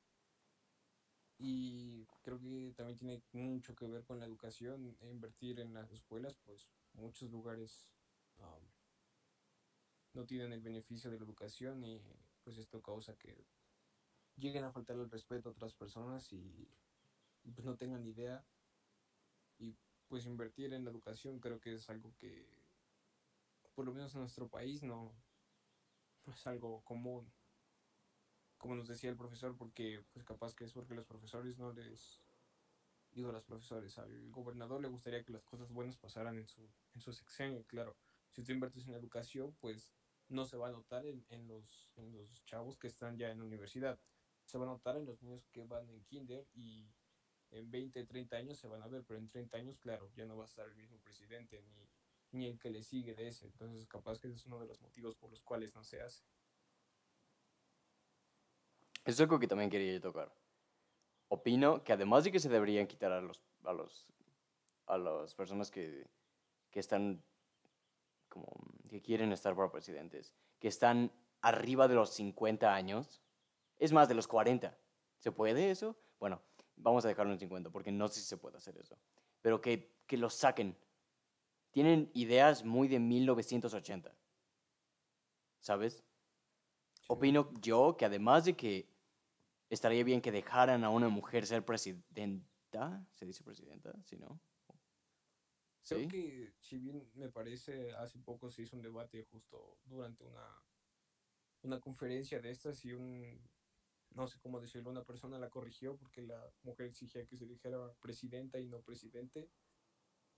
Y 1.37 2.07
creo 2.23 2.39
que 2.39 2.73
también 2.77 2.97
tiene 2.97 3.21
mucho 3.33 3.75
que 3.75 3.89
ver 3.89 4.05
con 4.05 4.21
la 4.21 4.27
educación, 4.27 4.97
invertir 5.03 5.59
en 5.59 5.75
las 5.75 5.91
escuelas, 5.91 6.37
pues 6.45 6.71
muchos 6.93 7.29
lugares 7.33 7.93
no 10.13 10.25
tienen 10.27 10.53
el 10.53 10.61
beneficio 10.61 11.11
de 11.11 11.19
la 11.19 11.25
educación 11.25 11.85
y 11.85 12.01
pues 12.45 12.57
esto 12.57 12.81
causa 12.81 13.17
que 13.17 13.47
lleguen 14.37 14.63
a 14.63 14.71
faltar 14.71 14.97
el 14.97 15.11
respeto 15.11 15.49
a 15.49 15.53
otras 15.53 15.75
personas 15.75 16.33
y, 16.33 16.69
pues 17.53 17.65
no 17.65 17.77
tengan 17.77 18.07
idea. 18.07 18.45
Y 19.59 19.75
pues 20.07 20.25
invertir 20.25 20.73
en 20.73 20.85
la 20.85 20.91
educación 20.91 21.41
creo 21.41 21.59
que 21.59 21.75
es 21.75 21.91
algo 21.91 22.15
que, 22.17 22.58
por 23.79 23.87
lo 23.87 23.93
menos 23.93 24.13
en 24.17 24.23
nuestro 24.23 24.49
país, 24.49 24.83
no, 24.83 25.15
es 26.27 26.45
algo 26.49 26.83
común. 26.83 27.33
Como 28.57 28.75
nos 28.75 28.89
decía 28.89 29.09
el 29.09 29.17
profesor, 29.17 29.57
porque 29.57 30.05
pues 30.13 30.25
capaz 30.25 30.53
que 30.53 30.65
es 30.65 30.73
porque 30.73 30.97
los 30.97 31.07
profesores 31.07 31.61
no 31.61 31.73
les, 31.73 32.21
digo 33.13 33.31
a 33.31 33.33
los 33.35 33.45
profesores, 33.45 33.97
al 34.01 34.33
gobernador 34.33 34.81
le 34.81 34.89
gustaría 34.89 35.23
que 35.23 35.33
las 35.33 35.45
cosas 35.45 35.71
buenas 35.71 35.97
pasaran 35.97 36.37
en 36.39 36.49
su, 36.49 36.69
en 36.93 37.01
su 37.01 37.13
sexenio, 37.13 37.63
claro. 37.69 37.97
Si 38.31 38.43
tú 38.43 38.51
inviertes 38.51 38.85
en 38.89 38.95
educación, 38.95 39.57
pues 39.61 39.95
no 40.27 40.45
se 40.45 40.57
va 40.57 40.67
a 40.67 40.73
notar 40.73 41.07
en, 41.07 41.25
en, 41.29 41.47
los, 41.47 41.93
en 41.95 42.11
los 42.11 42.45
chavos 42.47 42.77
que 42.79 42.89
están 42.89 43.17
ya 43.17 43.31
en 43.31 43.39
la 43.39 43.45
universidad 43.45 43.97
se 44.45 44.59
va 44.59 44.65
a 44.65 44.71
notar 44.71 44.97
en 44.97 45.05
los 45.05 45.23
niños 45.23 45.47
que 45.53 45.63
van 45.63 45.89
en 45.89 46.03
kinder 46.03 46.45
y 46.53 46.91
en 47.53 47.71
20, 47.71 48.05
30 48.07 48.37
años 48.39 48.59
se 48.59 48.67
van 48.67 48.83
a 48.83 48.89
ver, 48.89 49.05
pero 49.07 49.21
en 49.21 49.29
30 49.29 49.57
años, 49.57 49.79
claro, 49.79 50.11
ya 50.17 50.27
no 50.27 50.37
va 50.37 50.43
a 50.43 50.47
estar 50.49 50.67
el 50.67 50.75
mismo 50.75 50.99
presidente 50.99 51.63
ni, 51.63 51.89
ni 52.33 52.47
el 52.47 52.59
que 52.59 52.71
le 52.71 52.83
sigue 52.83 53.15
de 53.15 53.29
ese. 53.29 53.47
Entonces, 53.47 53.87
capaz 53.87 54.19
que 54.19 54.29
ese 54.29 54.37
es 54.37 54.47
uno 54.47 54.59
de 54.59 54.67
los 54.67 54.81
motivos 54.81 55.17
por 55.17 55.31
los 55.31 55.43
cuales 55.43 55.75
no 55.75 55.85
se 55.85 56.01
hace. 56.01 56.25
Es 59.05 59.19
algo 59.21 59.39
que 59.39 59.47
también 59.47 59.71
quería 59.71 60.01
tocar. 60.01 60.33
Opino 61.29 61.83
que 61.83 61.93
además 61.93 62.25
de 62.25 62.33
que 62.33 62.41
se 62.41 62.49
deberían 62.49 62.87
quitar 62.87 63.13
a 63.13 63.21
los 63.21 63.43
a 63.65 63.73
los 63.73 64.07
a 64.87 64.99
las 64.99 65.35
personas 65.35 65.71
que, 65.71 66.07
que 66.71 66.81
están 66.81 67.23
como 68.29 68.47
que 68.89 69.01
quieren 69.01 69.33
estar 69.33 69.55
para 69.55 69.71
presidentes, 69.71 70.35
que 70.59 70.69
están 70.69 71.13
arriba 71.41 71.89
de 71.89 71.95
los 71.95 72.11
50 72.11 72.75
años, 72.75 73.23
es 73.79 73.93
más 73.93 74.09
de 74.09 74.15
los 74.15 74.27
40. 74.27 74.77
¿Se 75.19 75.33
puede 75.33 75.71
eso? 75.71 75.97
Bueno, 76.19 76.43
vamos 76.77 77.05
a 77.05 77.09
dejarlo 77.09 77.33
en 77.33 77.39
50 77.39 77.71
porque 77.71 77.93
no 77.93 78.09
sé 78.09 78.21
si 78.21 78.27
se 78.27 78.37
puede 78.37 78.57
hacer 78.57 78.77
eso. 78.79 78.99
pero 79.41 79.61
que, 79.61 79.95
que 80.07 80.17
los 80.17 80.35
saquen. 80.35 80.77
Tienen 81.79 82.11
ideas 82.13 82.65
muy 82.65 82.89
de 82.89 82.99
1980. 82.99 84.13
¿Sabes? 85.61 86.05
Sí. 86.95 87.05
Opino 87.07 87.53
yo 87.61 87.97
que 87.97 88.05
además 88.05 88.47
de 88.47 88.57
que 88.57 88.89
estaría 89.71 90.03
bien 90.03 90.21
que 90.21 90.33
dejaran 90.33 90.83
a 90.83 90.91
una 90.91 91.09
mujer 91.09 91.47
ser 91.47 91.65
presidenta, 91.65 93.07
¿se 93.13 93.27
dice 93.27 93.45
presidenta? 93.45 93.95
¿Sí, 94.03 94.17
no? 94.17 94.41
Creo 95.87 96.01
¿Sí? 96.01 96.09
que, 96.09 96.53
si 96.59 96.79
bien 96.79 97.09
me 97.15 97.29
parece, 97.29 97.93
hace 97.93 98.19
poco 98.19 98.51
se 98.51 98.63
hizo 98.63 98.75
un 98.75 98.83
debate 98.83 99.23
justo 99.31 99.79
durante 99.85 100.25
una, 100.25 100.61
una 101.63 101.79
conferencia 101.79 102.41
de 102.41 102.51
estas 102.51 102.85
y 102.85 102.93
un, 102.93 103.41
no 104.17 104.27
sé 104.27 104.41
cómo 104.41 104.61
decirlo, 104.61 104.91
una 104.91 105.05
persona 105.05 105.39
la 105.39 105.49
corrigió 105.49 105.97
porque 105.97 106.23
la 106.23 106.45
mujer 106.65 106.87
exigía 106.87 107.25
que 107.25 107.37
se 107.37 107.47
dijera 107.47 107.79
presidenta 108.01 108.59
y 108.59 108.67
no 108.67 108.81
presidente, 108.81 109.49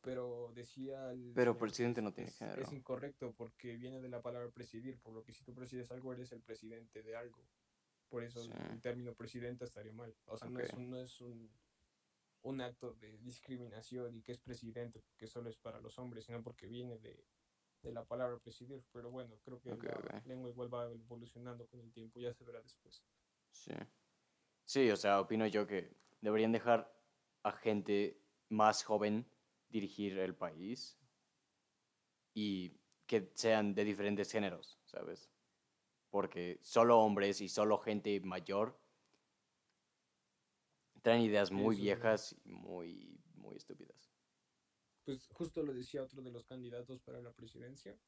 pero 0.01 0.53
decía... 0.55 1.11
el 1.13 1.33
Pero 1.35 1.57
presidente 1.59 2.01
es- 2.01 2.05
no 2.05 2.13
tiene 2.13 2.31
género. 2.31 2.63
Es 2.63 2.73
incorrecto 2.73 3.33
porque 3.35 3.77
viene 3.77 4.01
de 4.01 4.09
la 4.09 4.23
palabra 4.23 4.51
presidir, 4.51 4.99
por 5.01 5.13
lo 5.15 5.23
que 5.23 5.33
si 5.33 5.45
tú 5.45 5.55
presides 5.55 5.91
algo 5.91 6.13
eres 6.13 6.33
el 6.33 6.41
presidente 6.43 7.03
de 7.03 7.17
algo. 7.17 7.45
Por 8.09 8.25
eso 8.25 8.43
Sí. 8.43 8.51
el 8.71 8.81
término 8.81 9.15
presidenta 9.15 9.65
estaría 9.65 9.93
mal. 9.93 10.15
O 10.27 10.37
sea, 10.37 10.49
no 10.49 10.61
es 10.61 10.73
un, 10.75 10.91
no 10.91 11.01
es 11.01 11.21
un, 11.21 11.51
un 12.43 12.61
acto 12.61 12.95
de 12.95 13.19
discriminación 13.19 14.17
y 14.17 14.23
que 14.23 14.33
es 14.33 14.39
presidente 14.41 15.01
porque 15.01 15.27
solo 15.27 15.49
es 15.51 15.57
para 15.59 15.81
los 15.81 15.99
hombres, 15.99 16.25
sino 16.25 16.43
porque 16.43 16.67
viene 16.67 16.99
de, 16.99 17.25
de 17.83 17.93
la 17.93 18.05
palabra 18.05 18.39
presidir. 18.39 18.83
Pero 18.93 19.11
bueno, 19.11 19.39
creo 19.45 19.61
que 19.61 19.71
la 19.71 20.23
lengua 20.25 20.51
igual 20.51 20.73
va 20.75 20.91
evolucionando 20.91 21.67
con 21.69 21.81
el 21.81 21.93
tiempo, 21.93 22.19
ya 22.19 22.33
se 22.33 22.45
verá 22.45 22.61
después. 22.61 23.05
Sí. 23.53 23.75
Sí, 24.65 24.91
o 24.91 24.97
sea, 24.97 25.21
opino 25.21 25.47
yo 25.47 25.67
que 25.67 25.97
deberían 26.21 26.53
dejar 26.53 26.93
a 27.43 27.53
gente 27.53 28.21
más 28.49 28.83
joven 28.85 29.25
dirigir 29.71 30.19
el 30.19 30.35
país 30.35 30.99
y 32.35 32.73
que 33.07 33.31
sean 33.35 33.75
de 33.75 33.85
diferentes 33.85 34.31
géneros, 34.31 34.79
¿sabes? 34.85 35.31
Porque 36.11 36.59
solo 36.63 36.99
hombres 37.01 37.41
y 37.41 37.49
solo 37.49 37.79
gente 37.79 38.21
mayor 38.21 38.79
traen 41.03 41.23
ideas 41.23 41.51
muy 41.51 41.75
eso 41.75 41.83
viejas 41.83 42.37
y 42.45 42.53
muy, 42.53 43.21
muy 43.35 43.57
estúpidas. 43.57 44.11
Pues 45.05 45.29
justo 45.33 45.63
lo 45.63 45.73
decía 45.73 46.03
otro 46.03 46.23
de 46.23 46.31
los 46.31 46.45
candidatos 46.45 47.01
para 47.01 47.21
la 47.21 47.33
presidencia, 47.33 47.99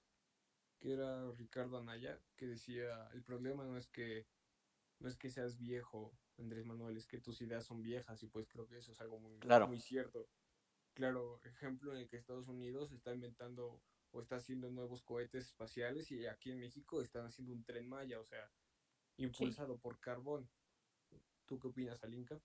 que 0.78 0.92
era 0.92 1.30
Ricardo 1.32 1.78
Anaya, 1.78 2.18
que 2.36 2.46
decía, 2.46 3.08
el 3.12 3.22
problema 3.22 3.64
no 3.64 3.76
es 3.76 3.86
que 3.88 4.26
no 5.00 5.08
es 5.08 5.16
que 5.16 5.30
seas 5.30 5.58
viejo, 5.58 6.12
Andrés 6.38 6.64
Manuel, 6.64 6.96
es 6.96 7.06
que 7.06 7.18
tus 7.18 7.40
ideas 7.40 7.64
son 7.64 7.82
viejas 7.82 8.22
y 8.22 8.28
pues 8.28 8.46
creo 8.48 8.68
que 8.68 8.78
eso 8.78 8.92
es 8.92 9.00
algo 9.00 9.18
muy, 9.18 9.36
Claro. 9.40 9.66
muy 9.66 9.80
cierto. 9.80 10.28
Claro, 10.94 11.40
ejemplo 11.44 11.92
en 11.92 12.00
el 12.00 12.08
que 12.08 12.16
Estados 12.16 12.48
Unidos 12.48 12.92
está 12.92 13.14
inventando 13.14 13.80
o 14.10 14.20
está 14.20 14.36
haciendo 14.36 14.70
nuevos 14.70 15.02
cohetes 15.02 15.46
espaciales 15.46 16.10
y 16.10 16.26
aquí 16.26 16.50
en 16.50 16.58
México 16.58 17.00
están 17.00 17.24
haciendo 17.24 17.52
un 17.52 17.64
tren 17.64 17.88
Maya, 17.88 18.20
o 18.20 18.24
sea, 18.24 18.50
impulsado 19.16 19.78
por 19.78 19.98
carbón. 20.00 20.50
¿Tú 21.46 21.58
qué 21.58 21.68
opinas, 21.68 22.04
Alinka? 22.04 22.40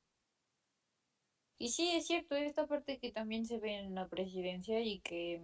Y 1.60 1.70
sí, 1.70 1.90
es 1.90 2.08
cierto, 2.08 2.36
esta 2.36 2.68
parte 2.68 3.00
que 3.00 3.12
también 3.12 3.46
se 3.46 3.60
ve 3.60 3.80
en 3.80 3.96
la 3.96 4.08
presidencia 4.08 4.80
y 4.82 5.00
que, 5.00 5.42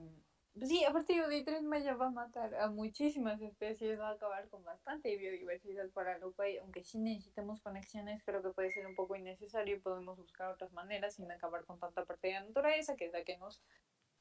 sí, 0.62 0.84
aparte 0.84 1.14
de 1.14 1.62
Maya 1.62 1.96
va 1.96 2.08
a 2.08 2.12
matar 2.12 2.56
a 2.56 2.70
muchísimas 2.70 3.42
especies, 3.42 4.00
va 4.00 4.10
a 4.10 4.14
acabar 4.14 4.48
con 4.50 4.64
bastante 4.64 5.16
biodiversidad 5.18 5.90
para 5.90 6.18
lo 6.20 6.34
cual, 6.34 6.58
aunque 6.62 6.84
sí 6.84 7.00
necesitemos 7.00 7.62
conexiones, 7.62 8.24
creo 8.24 8.42
que 8.44 8.50
puede 8.50 8.72
ser 8.72 8.86
un 8.86 8.96
poco 8.96 9.16
innecesario 9.16 9.76
y 9.76 9.80
podemos 9.80 10.18
buscar 10.18 10.52
otras 10.52 10.72
maneras 10.74 11.16
sin 11.16 11.32
acabar 11.32 11.66
con 11.66 11.80
tanta 11.80 12.06
parte 12.06 12.28
de 12.28 12.34
la 12.34 12.46
naturaleza, 12.46 12.96
que 12.96 13.06
es 13.06 13.14
la 13.14 13.24
que 13.24 13.38
nos 13.38 13.62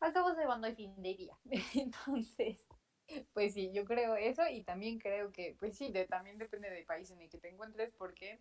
acabamos 0.01 0.39
llevando 0.39 0.67
al 0.67 0.75
fin 0.75 0.95
de 1.03 1.15
día. 1.15 1.37
Entonces, 1.75 2.67
pues 3.33 3.55
sí, 3.55 3.71
yo 3.73 3.85
creo 3.85 4.17
eso 4.17 4.43
y 4.49 4.63
también 4.63 4.99
creo 4.99 5.33
que, 5.33 5.57
pues 5.59 5.77
sí, 5.77 5.93
también 6.09 6.39
depende 6.39 6.71
del 6.71 6.85
país 6.85 7.11
en 7.11 7.21
el 7.21 7.29
que 7.29 7.39
te 7.39 7.51
encuentres 7.51 7.93
porque 7.93 8.41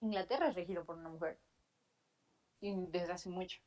Inglaterra 0.00 0.48
es 0.48 0.54
regido 0.54 0.84
por 0.84 0.96
una 0.96 1.08
mujer 1.08 1.38
y 2.60 2.74
desde 2.88 3.12
hace 3.12 3.28
mucho. 3.28 3.60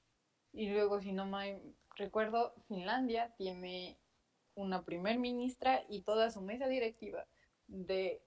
Y 0.53 0.69
luego, 0.69 0.99
si 0.99 1.13
no 1.13 1.25
me 1.25 1.61
recuerdo, 1.97 2.53
Finlandia 2.67 3.33
tiene 3.37 3.97
una 4.55 4.83
primer 4.83 5.19
ministra 5.19 5.83
y 5.89 6.01
toda 6.01 6.31
su 6.31 6.41
mesa 6.41 6.67
directiva 6.67 7.27
de 7.67 8.21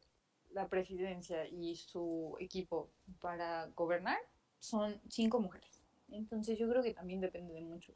la 0.51 0.69
presidencia 0.69 1.47
y 1.49 1.77
su 1.77 2.37
equipo 2.39 2.91
para 3.21 3.67
gobernar 3.69 4.19
son 4.59 5.01
cinco 5.09 5.41
mujeres. 5.41 5.87
Entonces 6.11 6.59
yo 6.59 6.69
creo 6.69 6.83
que 6.83 6.93
también 6.93 7.21
depende 7.21 7.55
de 7.55 7.63
mucho 7.63 7.95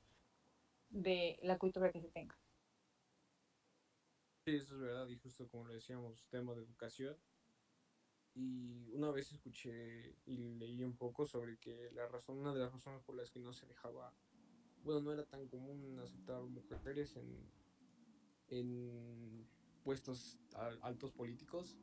de 0.91 1.39
la 1.43 1.59
cultura 1.59 1.91
que 1.91 2.01
se 2.01 2.09
tenga. 2.09 2.37
Sí, 4.45 4.57
eso 4.57 4.75
es 4.75 4.81
verdad, 4.81 5.09
y 5.09 5.17
justo 5.17 5.49
como 5.49 5.65
lo 5.65 5.73
decíamos, 5.73 6.27
tema 6.29 6.55
de 6.55 6.63
educación. 6.63 7.17
Y 8.35 8.91
una 8.93 9.11
vez 9.11 9.33
escuché 9.33 10.17
y 10.27 10.55
leí 10.55 10.83
un 10.83 10.97
poco 10.97 11.25
sobre 11.25 11.57
que 11.59 11.91
la 11.93 12.07
razón, 12.09 12.39
una 12.39 12.53
de 12.53 12.61
las 12.61 12.73
razones 12.73 13.03
por 13.03 13.15
las 13.15 13.31
que 13.31 13.39
no 13.39 13.53
se 13.53 13.67
dejaba, 13.67 14.13
bueno, 14.85 15.01
no 15.03 15.13
era 15.13 15.25
tan 15.27 15.49
común 15.49 15.99
aceptar 16.01 16.43
mujeres 16.43 17.17
en, 17.17 17.53
en 18.49 19.49
puestos 19.83 20.39
al- 20.55 20.79
altos 20.83 21.13
políticos, 21.13 21.79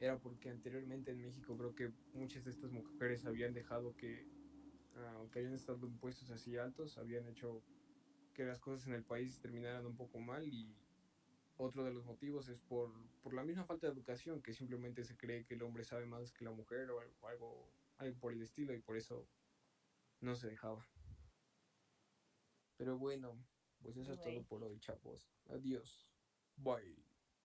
era 0.00 0.18
porque 0.18 0.50
anteriormente 0.50 1.12
en 1.12 1.20
México 1.20 1.56
creo 1.56 1.74
que 1.74 1.92
muchas 2.12 2.44
de 2.44 2.50
estas 2.50 2.70
mujeres 2.72 3.26
habían 3.26 3.54
dejado 3.54 3.94
que, 3.96 4.28
ah, 4.94 5.14
aunque 5.16 5.40
habían 5.40 5.54
estado 5.54 5.86
en 5.86 5.98
puestos 5.98 6.30
así 6.30 6.56
altos, 6.56 6.98
habían 6.98 7.26
hecho 7.28 7.64
que 8.34 8.44
las 8.44 8.60
cosas 8.60 8.86
en 8.88 8.94
el 8.94 9.04
país 9.04 9.40
terminaran 9.40 9.86
un 9.86 9.96
poco 9.96 10.20
mal 10.20 10.48
y 10.48 10.76
otro 11.56 11.84
de 11.84 11.92
los 11.92 12.04
motivos 12.06 12.48
es 12.48 12.62
por, 12.62 12.92
por 13.22 13.34
la 13.34 13.44
misma 13.44 13.64
falta 13.64 13.86
de 13.88 13.92
educación, 13.94 14.42
que 14.42 14.54
simplemente 14.54 15.04
se 15.04 15.16
cree 15.16 15.44
que 15.44 15.54
el 15.54 15.62
hombre 15.62 15.84
sabe 15.84 16.06
más 16.06 16.32
que 16.32 16.44
la 16.44 16.52
mujer 16.52 16.90
o 16.90 17.00
algo, 17.00 17.72
algo 17.98 18.18
por 18.20 18.32
el 18.32 18.42
estilo 18.42 18.74
y 18.74 18.80
por 18.80 18.96
eso 18.96 19.28
no 20.20 20.34
se 20.36 20.48
dejaba. 20.48 20.84
Pero 22.76 22.98
bueno, 22.98 23.44
pues 23.82 23.96
eso 23.96 24.12
es 24.12 24.20
todo 24.20 24.44
por 24.46 24.64
hoy, 24.64 24.78
chavos. 24.78 25.32
Adiós. 25.46 26.12
Bye. 26.56 27.13